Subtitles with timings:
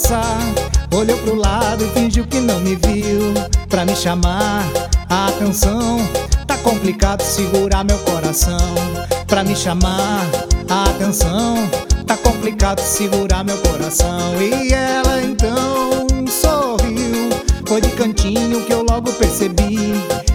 [0.00, 0.38] passar.
[0.94, 3.34] Olhou pro lado e fingiu que não me viu.
[3.68, 4.64] Pra me chamar
[5.08, 5.98] a atenção.
[6.46, 8.74] Tá complicado segurar meu coração.
[9.26, 10.24] Pra me chamar
[10.68, 11.56] a atenção.
[12.06, 14.34] Tá complicado segurar meu coração.
[14.40, 17.30] E ela então sorriu.
[17.66, 19.78] Foi de cantinho que eu logo percebi.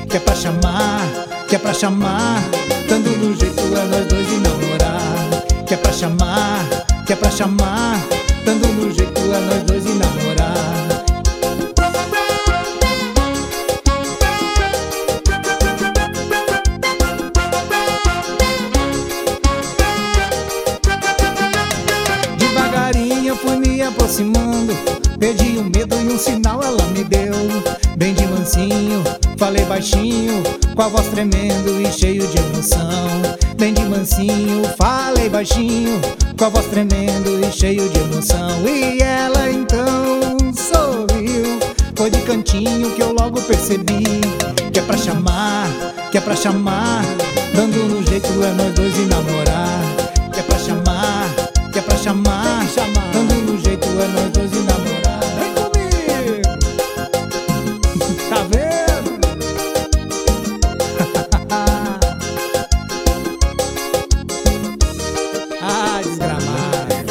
[0.10, 1.02] Que é pra chamar,
[1.48, 2.41] que é pra chamar.
[2.90, 5.66] Dando do jeito é nós dois namorar.
[5.66, 6.66] Que é pra chamar,
[7.05, 8.15] que é pra chamar.
[8.45, 10.54] Dando no jeito é nós dois e namorar.
[22.38, 24.76] Devagarinho eu fui me aproximando.
[25.20, 27.34] Perdi o medo e um sinal ela me deu.
[27.98, 29.04] Bem de mansinho,
[29.38, 30.44] falei baixinho,
[30.76, 33.07] com a voz tremendo e cheio de emoção.
[33.57, 36.02] Bem de mansinho, falei baixinho,
[36.38, 38.68] com a voz tremendo e cheio de emoção.
[38.68, 41.60] E ela então sorriu.
[41.96, 44.04] Foi de cantinho que eu logo percebi
[44.74, 45.70] que é pra chamar,
[46.12, 47.04] que é pra chamar,
[47.55, 49.79] dando no jeito é nós dois e namorar.
[50.34, 51.29] Que é pra chamar,
[51.72, 52.66] que é pra chamar,
[53.13, 53.15] dando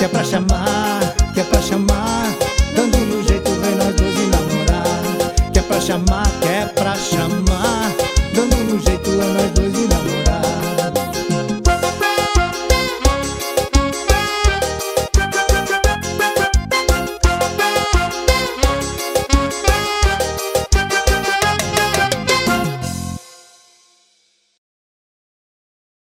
[0.04, 1.00] Que é pra chamar,
[1.32, 2.26] que é pra chamar,
[2.76, 5.50] dando no jeito vem nós dois e namorar.
[5.50, 7.43] Que é pra chamar, que é pra chamar,